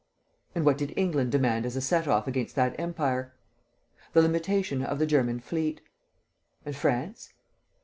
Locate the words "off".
2.07-2.27